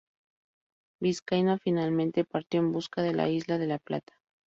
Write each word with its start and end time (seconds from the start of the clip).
Vizcaíno 0.99 1.59
finalmente 1.59 2.25
partió 2.25 2.59
en 2.61 2.71
busca 2.71 3.03
de 3.03 3.13
la 3.13 3.29
Isla 3.29 3.59
de 3.59 3.67
la 3.67 3.77
Plata. 3.77 4.15